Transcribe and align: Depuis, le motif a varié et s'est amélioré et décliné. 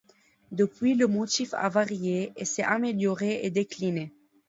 Depuis, 0.51 0.95
le 0.95 1.05
motif 1.05 1.53
a 1.53 1.69
varié 1.69 2.33
et 2.35 2.43
s'est 2.43 2.63
amélioré 2.63 3.41
et 3.43 3.51
décliné. 3.51 4.11